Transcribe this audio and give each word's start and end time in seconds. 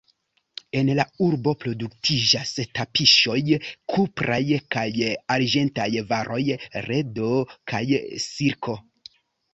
En 0.79 0.87
la 0.99 1.03
urbo 1.25 1.51
produktiĝas 1.63 2.53
tapiŝoj, 2.79 3.37
kupraj 3.93 4.39
kaj 4.77 4.87
arĝentaj 5.37 5.89
varoj, 6.15 6.41
ledo 6.89 7.31
kaj 7.75 7.83
silko. 8.29 8.81